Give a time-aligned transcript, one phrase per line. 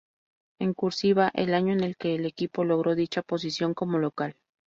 [0.57, 4.35] En "cursiva" el año en el que el equipo logró dicha posición como local.